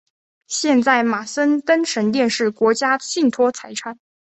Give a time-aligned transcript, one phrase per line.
[0.47, 3.99] 现在马森登神殿是国家信托财产。